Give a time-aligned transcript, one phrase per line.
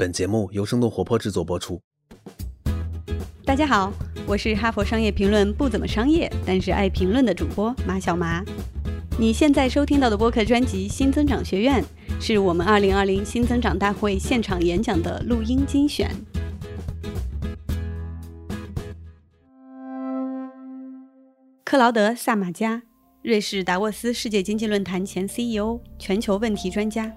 [0.00, 1.82] 本节目由生动活泼制作播出。
[3.44, 3.92] 大家好，
[4.28, 8.44] 我是哈佛商业评论不怎么商业，但是爱评论的主播马小麻。
[9.18, 11.82] 你现在收听到的播客专辑《新增长学院》，
[12.24, 16.08] 是我们2020新增长大会现场演讲的录音精选。
[21.64, 22.84] 克劳德·萨马加，
[23.22, 27.12] 瑞士达沃斯世界经济论坛前 CEO，全球问题专家。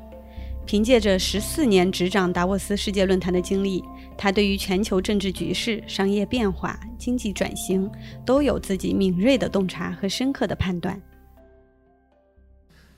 [0.65, 3.83] 凭借着十四年执掌达沃斯世界论坛的经历，
[4.17, 7.89] 他对于全球政治局势、商业变化、经济转型
[8.25, 11.01] 都有自己敏锐的洞察和深刻的判断。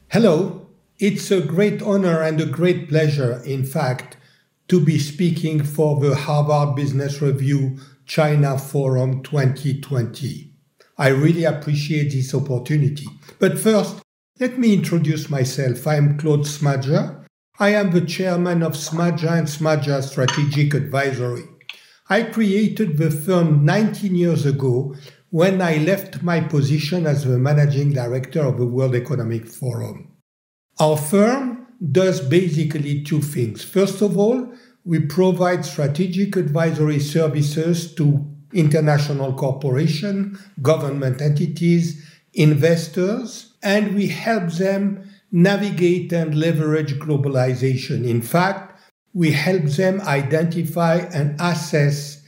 [0.09, 0.67] Hello,
[0.99, 4.17] it's a great honor and a great pleasure, in fact,
[4.67, 10.51] to be speaking for the Harvard Business Review China Forum 2020.
[10.95, 13.07] I really appreciate this opportunity.
[13.39, 13.95] But first,
[14.39, 15.87] let me introduce myself.
[15.87, 17.22] I am Claude Smadja.
[17.59, 21.43] I am the chairman of Smadja and Smadja Strategic Advisory.
[22.09, 24.95] I created the firm 19 years ago
[25.29, 30.11] when I left my position as the managing director of the World Economic Forum.
[30.79, 33.63] Our firm does basically two things.
[33.63, 34.51] First of all,
[34.83, 45.07] we provide strategic advisory services to international corporations, government entities, investors, and we help them
[45.33, 48.07] navigate and leverage globalization.
[48.07, 48.79] In fact,
[49.13, 52.23] we help them identify and assess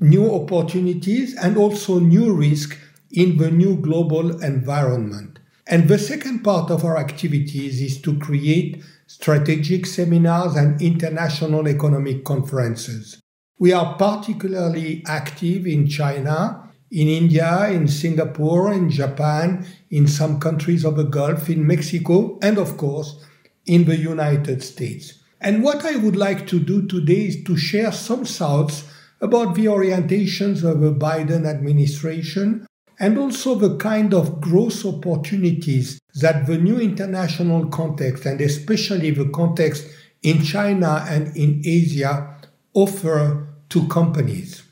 [0.00, 2.76] new opportunities and also new risks
[3.12, 5.38] in the new global environment.
[5.66, 12.24] And the second part of our activities is to create strategic seminars and international economic
[12.24, 13.20] conferences.
[13.58, 20.84] We are particularly active in China in India, in Singapore, in Japan, in some countries
[20.84, 23.24] of the Gulf, in Mexico, and of course,
[23.66, 25.14] in the United States.
[25.40, 28.84] And what I would like to do today is to share some thoughts
[29.20, 32.66] about the orientations of the Biden administration
[32.98, 39.28] and also the kind of growth opportunities that the new international context, and especially the
[39.30, 39.86] context
[40.22, 42.36] in China and in Asia,
[42.74, 44.62] offer to companies.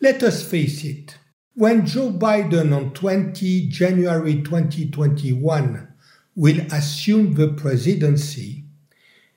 [0.00, 1.18] Let us face it,
[1.54, 5.88] when Joe Biden on 20 January 2021
[6.34, 8.64] will assume the presidency,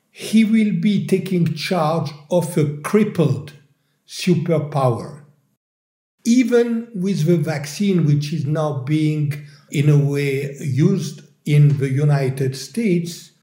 [0.09, 3.53] he will be taking charge of a crippled
[4.07, 5.25] superpower.
[6.25, 12.57] Even with the vaccine, which is now being, in a way, used in the United
[12.57, 13.33] States,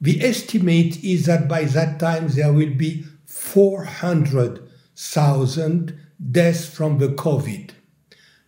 [0.00, 5.98] the estimate is that by that time there will be 400,000
[6.30, 7.70] deaths from the COVID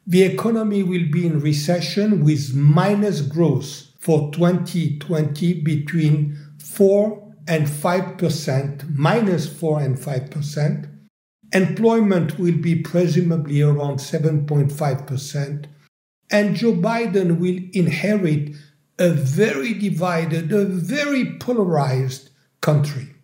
[0.07, 8.97] the economy will be in recession with minus growth for 2020 between 4 and 5%,
[8.97, 10.89] minus 4 and 5%.
[11.53, 15.67] Employment will be presumably around 7.5%.
[16.31, 18.55] And Joe Biden will inherit
[18.99, 22.31] a very divided, a very polarized
[22.61, 23.15] country.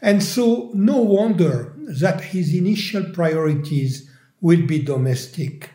[0.00, 5.70] And so, no wonder that his initial priorities will be domestic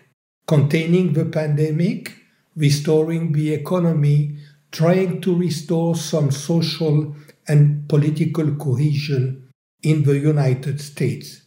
[0.48, 2.16] containing the pandemic,
[2.56, 4.38] restoring the economy,
[4.72, 7.16] trying to restore some social
[7.48, 9.50] and political cohesion
[9.82, 11.42] in the United States.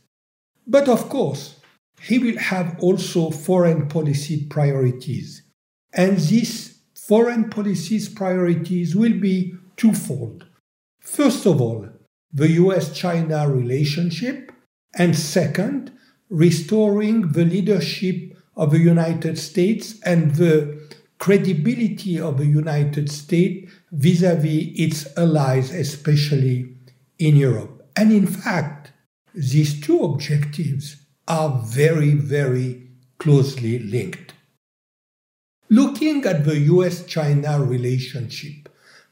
[0.67, 1.61] But of course,
[2.01, 5.43] he will have also foreign policy priorities.
[5.93, 10.45] And these foreign policies priorities will be twofold.
[11.01, 11.89] First of all,
[12.33, 14.53] the US China relationship,
[14.95, 15.93] and second,
[16.28, 20.81] restoring the leadership of the United States and the
[21.19, 26.75] credibility of the United States vis a vis its allies, especially
[27.19, 27.89] in Europe.
[27.97, 28.93] And in fact,
[29.34, 30.97] these two objectives
[31.28, 34.34] are very, very closely linked.
[35.69, 38.69] Looking at the US China relationship,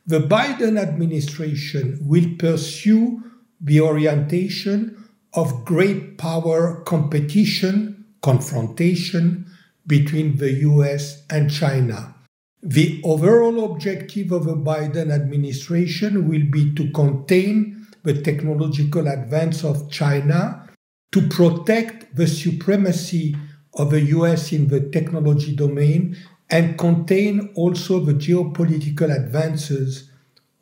[0.06, 3.22] the Biden administration will pursue
[3.60, 7.93] the orientation of great power competition
[8.24, 9.44] confrontation
[9.86, 12.14] between the US and China.
[12.62, 19.90] The overall objective of the Biden administration will be to contain the technological advance of
[19.90, 20.66] China,
[21.12, 23.36] to protect the supremacy
[23.74, 26.16] of the US in the technology domain,
[26.48, 30.10] and contain also the geopolitical advances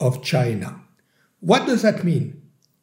[0.00, 0.80] of China.
[1.38, 2.42] What does that mean?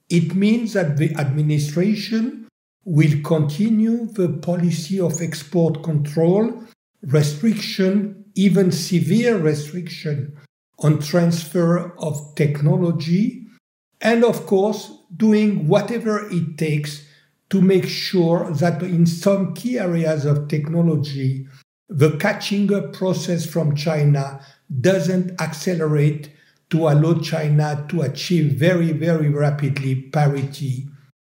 [0.09, 2.38] It means that the administration
[2.85, 6.63] will continue the policy of export control,
[7.03, 10.35] restriction, even severe restriction
[10.79, 13.45] on transfer of technology,
[14.01, 17.05] and of course, doing whatever it takes
[17.49, 21.47] to make sure that in some key areas of technology,
[21.89, 24.39] the catching up process from China
[24.79, 26.31] doesn't accelerate
[26.69, 30.87] to allow China to achieve very, very rapidly parity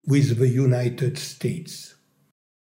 [0.07, 1.95] with the United States.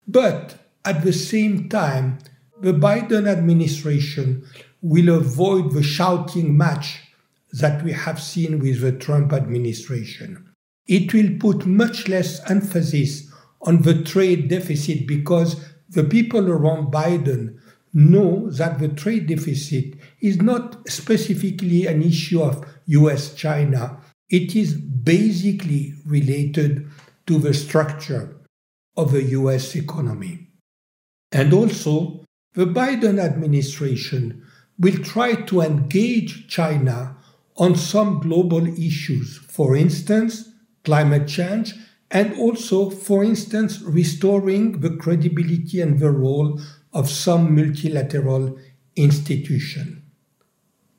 [0.08, 2.20] But at the same time,
[2.60, 4.46] the Biden administration
[4.82, 7.00] will avoid the shouting match
[7.54, 10.48] that we have seen with the Trump administration.
[10.88, 13.32] It will put much less emphasis
[13.62, 17.58] on the trade deficit because the people around Biden
[17.94, 23.98] know that the trade deficit is not specifically an issue of US China.
[24.30, 26.88] It is basically related
[27.32, 28.36] to the structure
[28.98, 30.50] of the US economy.
[31.32, 32.26] And also,
[32.56, 34.46] the Biden administration
[34.78, 37.16] will try to engage China
[37.56, 40.50] on some global issues, for instance,
[40.84, 41.74] climate change,
[42.10, 46.60] and also, for instance, restoring the credibility and the role
[46.92, 48.60] of some multilateral
[48.98, 50.04] institution.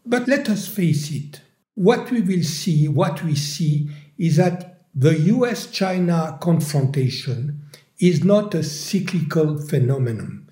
[0.07, 1.43] But let us face it,
[1.75, 7.63] what we will see, what we see, is that the US China confrontation
[7.99, 10.51] is not a cyclical phenomenon,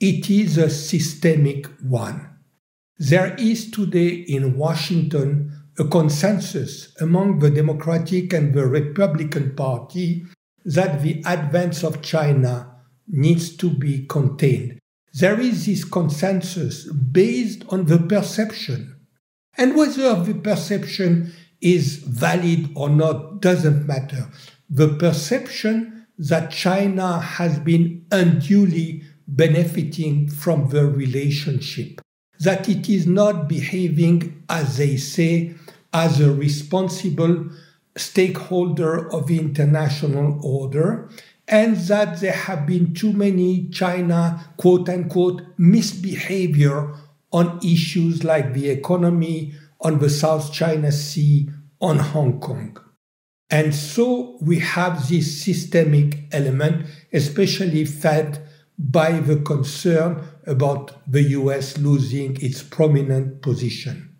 [0.00, 2.28] it is a systemic one.
[2.98, 10.24] There is today in Washington a consensus among the Democratic and the Republican Party
[10.64, 12.74] that the advance of China
[13.08, 14.78] needs to be contained.
[15.14, 18.96] There is this consensus based on the perception.
[19.58, 21.32] And whether the perception
[21.62, 24.28] is valid or not doesn't matter.
[24.68, 32.00] The perception that China has been unduly benefiting from the relationship,
[32.40, 35.54] that it is not behaving, as they say,
[35.92, 37.48] as a responsible
[37.96, 41.08] stakeholder of the international order,
[41.48, 46.94] and that there have been too many China, quote unquote, misbehavior
[47.32, 51.50] on issues like the economy, on the South China Sea,
[51.80, 52.78] on Hong Kong.
[53.50, 58.48] And so we have this systemic element, especially fed
[58.78, 64.16] by the concern about the US losing its prominent position.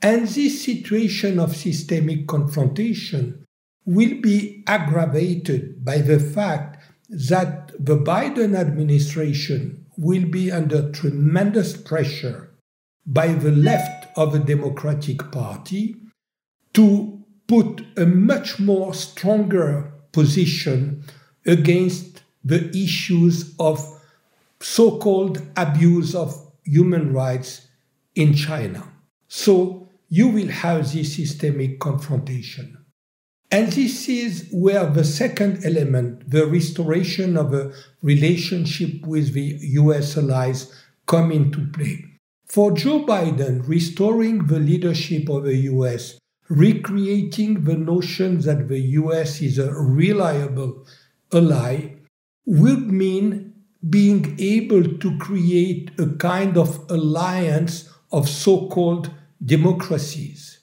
[0.00, 3.44] And this situation of systemic confrontation
[3.84, 12.54] will be aggravated by the fact that the Biden administration will be under tremendous pressure
[13.04, 15.94] by the left of a Democratic Party
[16.74, 21.04] to put a much more stronger position
[21.46, 23.78] against the issues of
[24.60, 26.34] so called abuse of
[26.64, 27.68] human rights
[28.16, 28.86] in China.
[29.28, 32.76] So you will have this systemic confrontation.
[33.50, 37.72] And this is where the second element, the restoration of a
[38.02, 40.74] relationship with the US allies,
[41.06, 42.17] come into play.
[42.48, 46.18] For Joe Biden, restoring the leadership of the US,
[46.48, 50.86] recreating the notion that the US is a reliable
[51.32, 51.96] ally,
[52.46, 53.52] would mean
[53.90, 59.10] being able to create a kind of alliance of so called
[59.44, 60.60] democracies.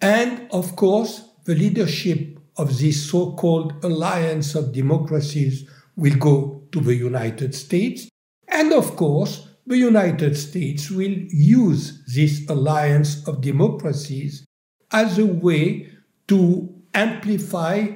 [0.00, 6.80] And of course, the leadership of this so called alliance of democracies will go to
[6.80, 8.08] the United States.
[8.48, 14.46] And of course, the United States will use this alliance of democracies
[14.92, 15.90] as a way
[16.26, 17.88] to amplify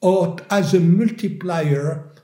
[0.00, 2.14] or as a multiplier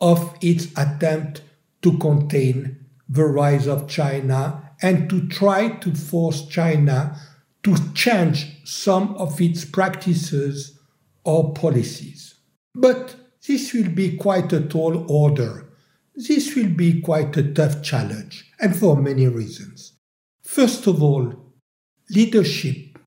[0.00, 1.42] of its attempt
[1.82, 7.18] to contain the rise of China and to try to force China
[7.62, 10.78] to change some of its practices
[11.24, 12.34] or policies.
[12.74, 13.16] But
[13.46, 15.66] this will be quite a tall order.
[16.16, 19.92] This will be quite a tough challenge, and for many reasons.
[20.42, 21.52] First of all,
[22.10, 22.98] leadership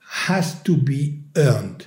[0.00, 1.86] has to be earned.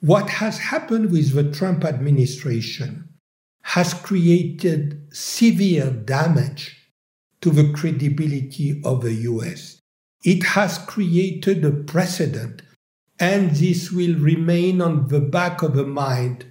[0.00, 3.08] What has happened with the Trump administration
[3.62, 6.76] has created severe damage
[7.40, 9.80] to the credibility of the US.
[10.24, 12.62] It has created a precedent,
[13.20, 16.46] and this will remain on the back of the mind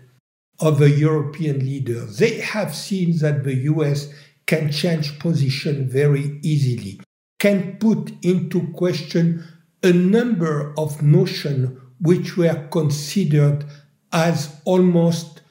[0.59, 2.17] of the European leaders.
[2.17, 4.09] They have seen that the US
[4.47, 6.99] can change position very easily,
[7.37, 9.43] can put into question
[9.83, 13.65] a number of notions which were considered
[14.11, 15.41] as almost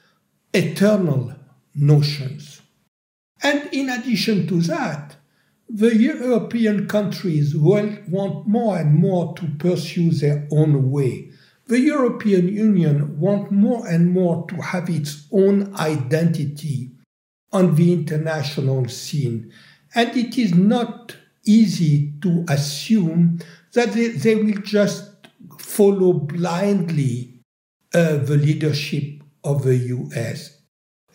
[0.53, 1.33] eternal
[1.75, 2.61] notions.
[3.41, 5.15] And in addition to that,
[5.69, 11.31] the European countries will want more and more to pursue their own way.
[11.67, 16.91] the European Union wants more and more to have its own identity
[17.51, 19.51] on the international scene.
[19.95, 23.39] And it is not easy to assume
[23.73, 25.11] that they, they will just
[25.59, 27.41] follow blindly
[27.93, 30.61] uh, the leadership of the US.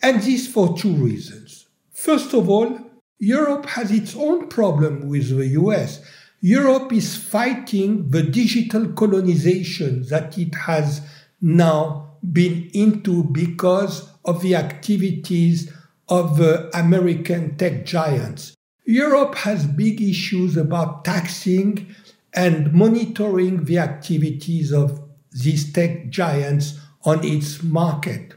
[0.01, 1.67] And this for two reasons.
[1.91, 2.79] First of all,
[3.19, 6.03] Europe has its own problem with the US.
[6.41, 11.01] Europe is fighting the digital colonization that it has
[11.39, 15.71] now been into because of the activities
[16.09, 18.55] of the American tech giants.
[18.85, 21.95] Europe has big issues about taxing
[22.33, 28.33] and monitoring the activities of these tech giants on its market.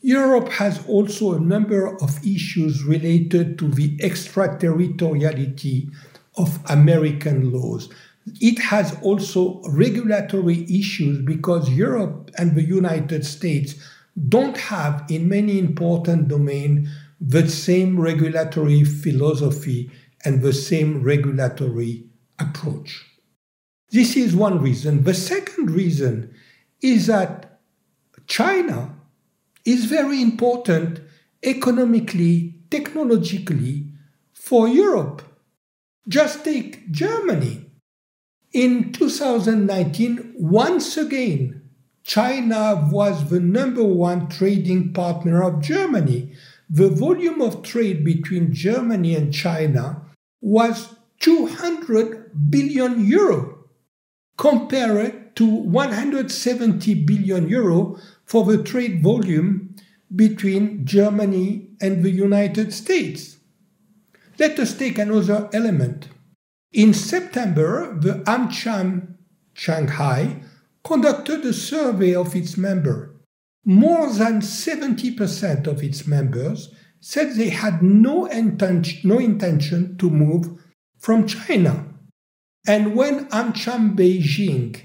[0.00, 5.88] Europe has also a number of issues related to the extraterritoriality
[6.36, 7.88] of American laws.
[8.40, 13.76] It has also regulatory issues because Europe and the United States
[14.28, 16.88] don't have, in many important domains,
[17.20, 19.90] the same regulatory philosophy
[20.24, 22.04] and the same regulatory
[22.38, 23.04] approach.
[23.90, 25.04] This is one reason.
[25.04, 26.34] The second reason
[26.80, 27.60] is that
[28.26, 28.94] China
[29.64, 31.00] is very important
[31.42, 33.86] economically, technologically
[34.32, 35.22] for Europe.
[36.08, 37.66] Just take Germany.
[38.52, 41.63] In 2019, once again,
[42.04, 46.34] China was the number one trading partner of Germany.
[46.68, 50.02] The volume of trade between Germany and China
[50.42, 53.64] was 200 billion euro,
[54.36, 59.74] compared to 170 billion euro for the trade volume
[60.14, 63.38] between Germany and the United States.
[64.38, 66.08] Let us take another element.
[66.72, 69.14] In September, the AmCham
[69.54, 70.42] Shanghai
[70.84, 73.10] conducted a survey of its members.
[73.64, 80.62] More than 70% of its members said they had no, intention, no intention to move
[80.98, 81.86] from China.
[82.66, 84.80] And when AmCham Beijing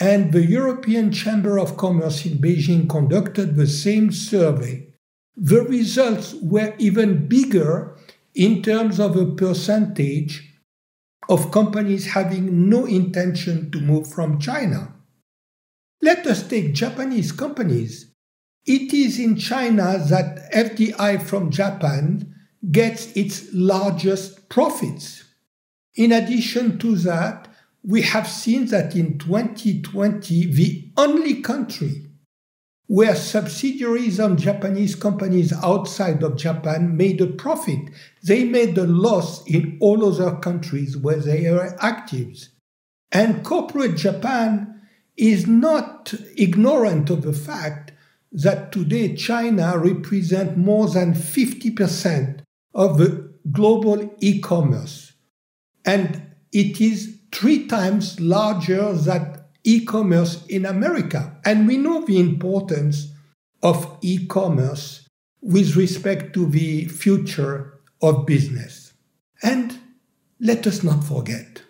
[0.00, 4.88] and the European Chamber of Commerce in Beijing conducted the same survey,
[5.36, 7.96] the results were even bigger
[8.34, 10.52] in terms of a percentage
[11.28, 14.95] of companies having no intention to move from China.
[16.02, 18.12] Let us take Japanese companies.
[18.64, 22.34] It is in China that FDI from Japan
[22.70, 25.24] gets its largest profits.
[25.94, 27.48] In addition to that,
[27.82, 32.06] we have seen that in 2020, the only country
[32.88, 37.80] where subsidiaries of Japanese companies outside of Japan made a profit.
[38.22, 42.48] They made a loss in all other countries where they are active.
[43.10, 44.75] And corporate Japan
[45.16, 47.92] is not ignorant of the fact
[48.32, 52.40] that today China represents more than 50%
[52.74, 55.12] of the global e commerce.
[55.84, 61.38] And it is three times larger than e commerce in America.
[61.44, 63.08] And we know the importance
[63.62, 65.08] of e commerce
[65.40, 68.92] with respect to the future of business.
[69.42, 69.78] And
[70.40, 71.62] let us not forget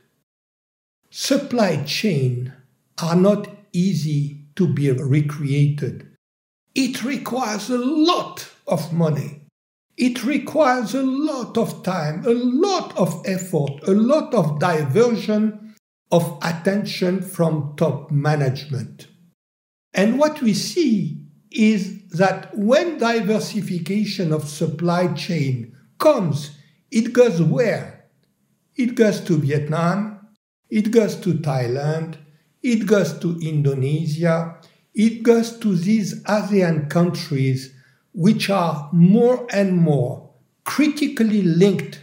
[1.10, 2.52] supply chain
[3.00, 6.08] are not easy to be recreated.
[6.74, 9.42] It requires a lot of money.
[9.96, 15.74] It requires a lot of time, a lot of effort, a lot of diversion
[16.12, 19.08] of attention from top management.
[19.94, 26.50] And what we see is that when diversification of supply chain comes,
[26.90, 28.04] it goes where?
[28.74, 30.28] It goes to Vietnam,
[30.68, 32.18] it goes to Thailand,
[32.72, 34.56] it goes to Indonesia,
[34.94, 37.72] it goes to these ASEAN countries
[38.12, 40.30] which are more and more
[40.64, 42.00] critically linked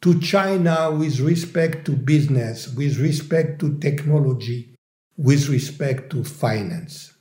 [0.00, 4.76] to China with respect to business, with respect to technology,
[5.16, 7.14] with respect to finance.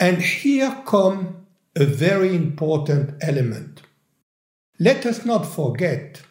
[0.00, 3.82] And here come a very important element.
[4.78, 6.22] Let us not forget,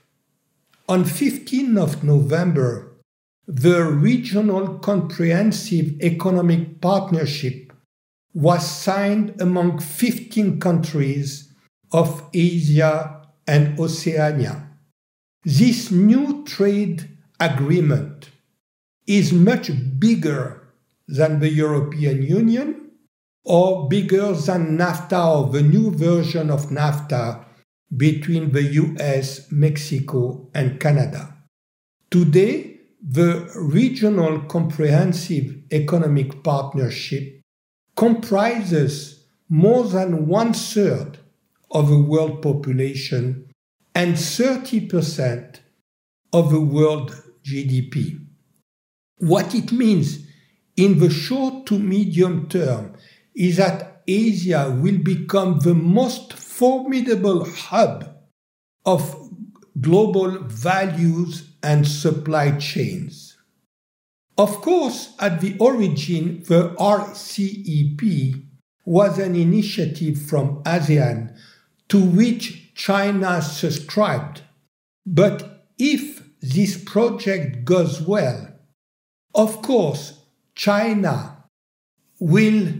[0.89, 2.92] on 15th of November,
[3.47, 7.73] the Regional Comprehensive Economic Partnership
[8.33, 11.53] was signed among 15 countries
[11.91, 14.69] of Asia and Oceania.
[15.43, 17.09] This new trade
[17.39, 18.29] agreement
[19.05, 19.69] is much
[19.99, 20.63] bigger
[21.07, 22.91] than the European Union
[23.43, 27.43] or bigger than NAFTA or the new version of NAFTA
[27.95, 31.35] between the US, Mexico, and Canada.
[32.09, 32.72] Today,
[33.05, 37.41] the Regional Comprehensive Economic Partnership
[37.97, 41.19] comprises more than one third
[41.71, 43.51] of the world population
[43.93, 45.59] and 30%
[46.31, 48.25] of the world GDP.
[49.17, 50.25] What it means
[50.77, 52.95] in the short to medium term
[53.35, 58.15] is that Asia will become the most formidable hub
[58.85, 59.29] of
[59.79, 63.37] global values and supply chains.
[64.37, 68.45] Of course, at the origin, the RCEP
[68.85, 71.35] was an initiative from ASEAN
[71.89, 74.41] to which China subscribed.
[75.05, 78.49] But if this project goes well,
[79.35, 80.19] of course,
[80.55, 81.45] China
[82.19, 82.73] will,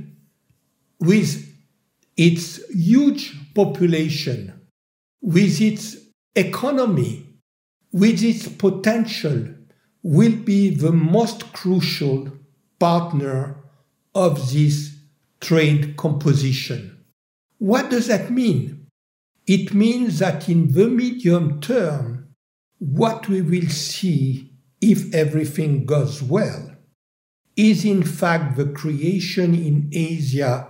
[1.00, 1.50] with
[2.18, 4.54] its huge population,
[5.22, 5.98] with its
[6.36, 7.23] economy,
[7.94, 9.48] with its potential,
[10.02, 12.30] will be the most crucial
[12.80, 13.56] partner
[14.14, 14.98] of this
[15.40, 16.98] trade composition.
[17.60, 18.88] What does that mean?
[19.48, 22.36] It means that in the medium term,
[22.80, 26.72] what we will see if everything goes well
[27.56, 30.68] is in fact the creation in Asia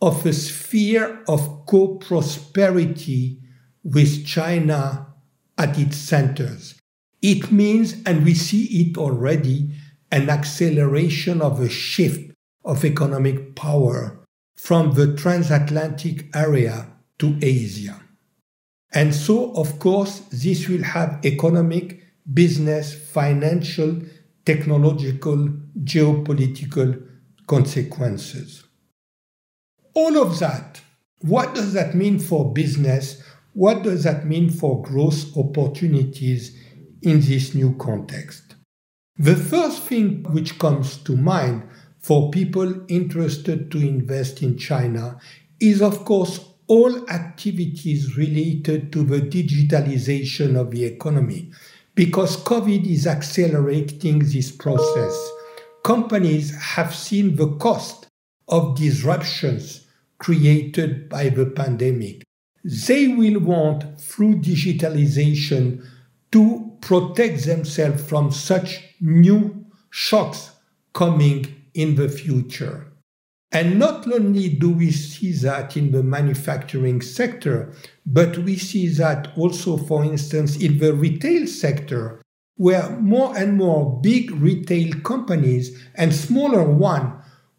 [0.00, 3.38] of a sphere of co prosperity
[3.84, 5.11] with China
[5.58, 6.74] at its centers.
[7.20, 9.70] It means, and we see it already,
[10.10, 12.32] an acceleration of a shift
[12.64, 14.24] of economic power
[14.56, 18.00] from the transatlantic area to Asia.
[18.92, 24.02] And so, of course, this will have economic, business, financial,
[24.44, 25.48] technological,
[25.82, 27.02] geopolitical
[27.46, 28.64] consequences.
[29.94, 30.80] All of that,
[31.20, 33.22] what does that mean for business?
[33.54, 36.56] What does that mean for growth opportunities
[37.02, 38.56] in this new context?
[39.18, 41.64] The first thing which comes to mind
[41.98, 45.18] for people interested to invest in China
[45.60, 51.52] is, of course, all activities related to the digitalization of the economy,
[51.94, 55.30] because COVID is accelerating this process.
[55.84, 58.06] Companies have seen the cost
[58.48, 59.86] of disruptions
[60.18, 62.22] created by the pandemic.
[62.64, 65.84] They will want, through digitalization,
[66.30, 70.50] to protect themselves from such new shocks
[70.92, 72.86] coming in the future.
[73.50, 77.74] And not only do we see that in the manufacturing sector,
[78.06, 82.22] but we see that also, for instance, in the retail sector,
[82.56, 87.12] where more and more big retail companies and smaller ones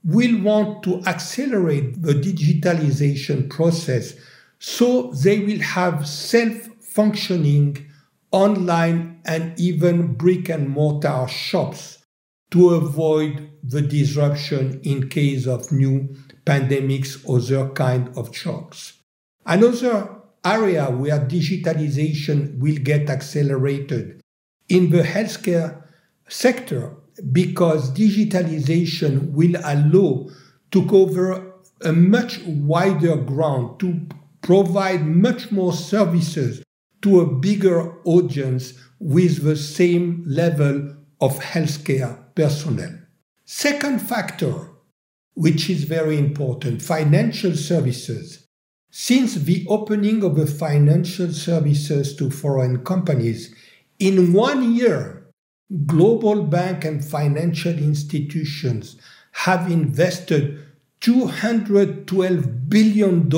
[0.03, 4.15] will want to accelerate the digitalization process
[4.65, 7.85] so they will have self functioning
[8.31, 11.97] online and even brick and mortar shops
[12.49, 18.93] to avoid the disruption in case of new pandemics or other kind of shocks.
[19.45, 20.09] Another
[20.45, 24.21] area where digitalization will get accelerated
[24.69, 25.83] in the healthcare
[26.29, 26.95] sector
[27.33, 30.29] because digitalization will allow
[30.71, 34.07] to cover a much wider ground to
[34.43, 36.61] provide much more services
[37.01, 42.99] to a bigger audience with the same level of healthcare personnel.
[43.45, 44.69] Second factor,
[45.33, 48.45] which is very important, financial services.
[48.91, 53.55] Since the opening of the financial services to foreign companies,
[53.97, 55.25] in one year,
[55.85, 58.97] global bank and financial institutions
[59.31, 60.63] have invested
[61.01, 63.29] $212 billion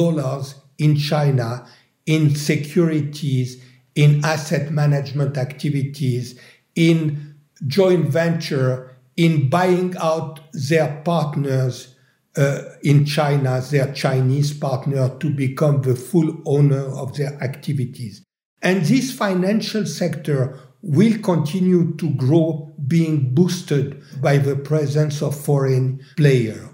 [0.77, 1.65] in China
[2.05, 3.63] in securities,
[3.95, 6.39] in asset management activities,
[6.75, 7.35] in
[7.67, 11.95] joint venture, in buying out their partners
[12.37, 18.23] uh, in China, their Chinese partner, to become the full owner of their activities.
[18.61, 26.03] And this financial sector will continue to grow, being boosted by the presence of foreign
[26.17, 26.69] players.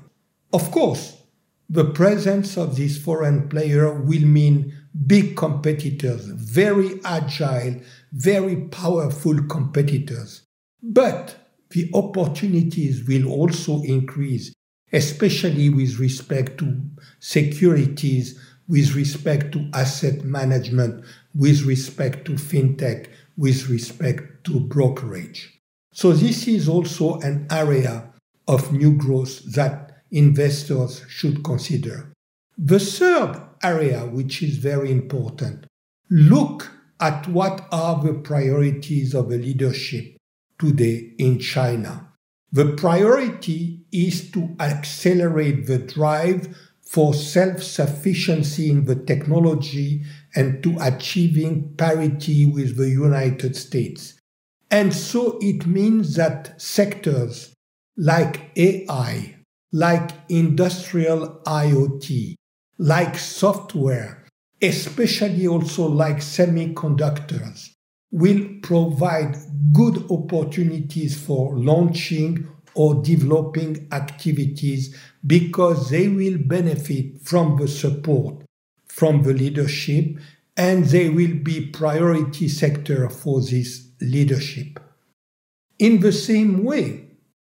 [0.51, 1.20] Of course,
[1.71, 7.79] the presence of this foreign player will mean big competitors, very agile,
[8.11, 10.41] very powerful competitors.
[10.83, 11.37] But
[11.69, 14.53] the opportunities will also increase,
[14.91, 16.77] especially with respect to
[17.19, 23.07] securities, with respect to asset management, with respect to fintech,
[23.37, 25.57] with respect to brokerage.
[25.93, 28.11] So, this is also an area
[28.49, 32.11] of new growth that investors should consider.
[32.57, 35.65] The third area, which is very important,
[36.09, 40.17] look at what are the priorities of the leadership
[40.59, 42.07] today in China.
[42.51, 50.03] The priority is to accelerate the drive for self sufficiency in the technology
[50.35, 54.19] and to achieving parity with the United States.
[54.69, 57.53] And so it means that sectors
[57.97, 59.35] like AI,
[59.71, 62.35] like industrial IoT,
[62.77, 64.25] like software,
[64.61, 67.69] especially also like semiconductors,
[68.11, 69.35] will provide
[69.73, 78.43] good opportunities for launching or developing activities because they will benefit from the support
[78.91, 80.17] from the leadership
[80.57, 84.79] and they will be priority sector for this leadership.
[85.79, 87.10] In the same way,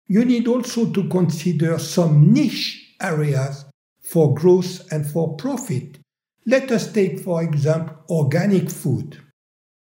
[0.08, 3.64] you need also to consider some niche areas
[4.00, 5.98] for growth and for profit.
[6.46, 9.18] Let us take, for example, organic food.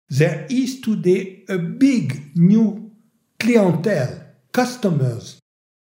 [0.10, 2.92] There is today a big new
[3.40, 5.40] clientele, customers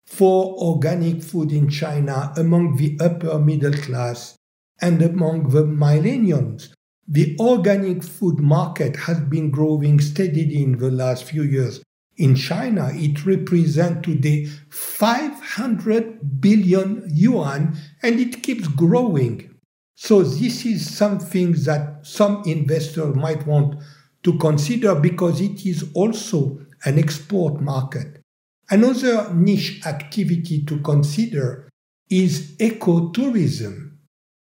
[0.06, 4.36] for organic food in China among the upper middle class
[4.82, 6.74] and among the millennials.
[7.08, 11.82] The organic food market has been growing steadily in the last few years.
[12.22, 19.56] In China, it represents today 500 billion yuan and it keeps growing.
[19.96, 23.82] So, this is something that some investors might want
[24.22, 28.22] to consider because it is also an export market.
[28.70, 31.70] Another niche activity to consider
[32.12, 33.94] is ecotourism.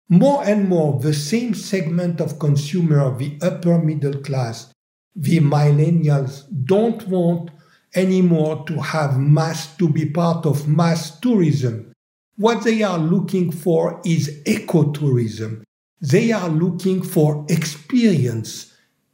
[0.09, 4.73] More and more, the same segment of consumer, the upper middle class,
[5.15, 7.53] the millennials, don't want
[7.95, 11.93] anymore to have mass, to be part of mass tourism.
[12.37, 15.63] What they are looking for is ecotourism.
[16.01, 18.73] They are looking for experience,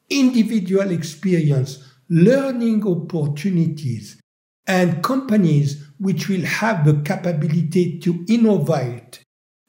[0.08, 4.20] individual experience, learning opportunities,
[4.66, 9.20] and companies which will have the capability to innovate,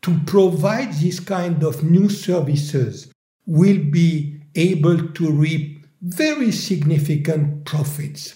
[0.01, 3.11] to provide this kind of new services,
[3.45, 8.35] will be able to reap very significant profits.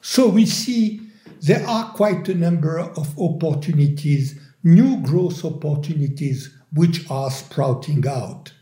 [0.00, 1.00] So we see
[1.40, 8.52] there are quite a number of opportunities, new growth opportunities, which are sprouting out.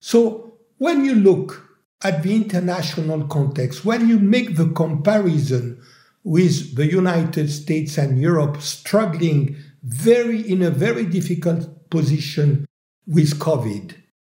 [0.00, 1.68] So when you look
[2.02, 5.80] at the international context, when you make the comparison
[6.24, 12.66] with the United States and Europe struggling very in a very difficult position
[13.06, 13.94] with COVID,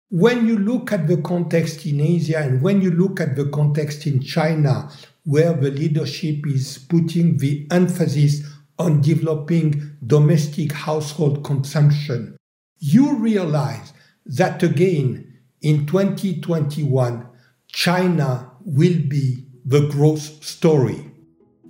[0.10, 4.06] when you look at the context in Asia and when you look at the context
[4.06, 4.90] in China,
[5.24, 8.42] where the leadership is putting the emphasis
[8.80, 12.38] on developing domestic household consumption,
[12.80, 13.94] you realize
[14.26, 17.26] that again in 2021,
[17.68, 21.10] China will be the growth story,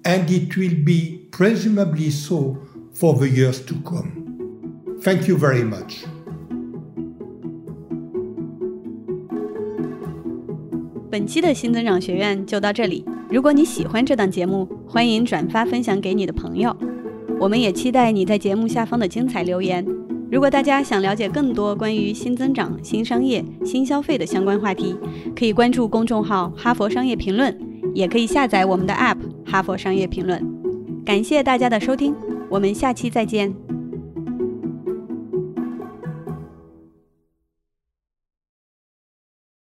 [0.03, 4.99] and it will be presumably so for the years to come.
[5.01, 6.05] Thank you very much.
[11.13, 13.05] 本期的新增长学院就到这里。
[13.29, 16.75] 如果你喜欢这档节目，欢迎转发分享给你的朋友。
[17.39, 19.85] 我们也期待你在节目下方的精彩留言。
[20.31, 24.95] 如果大家想了解更多关于新增长、新商业、新消费的相关话题，
[25.35, 27.55] 可以关注公众号“哈佛商业评论”，
[27.93, 30.41] 也可以下载我们的 App《哈佛商业评论》。
[31.05, 32.15] 感谢大家的收听，
[32.49, 33.53] 我们下期再见。